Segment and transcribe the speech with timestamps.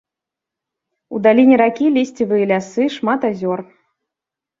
[1.15, 3.59] У даліне ракі лісцевыя лясы, шмат азёр.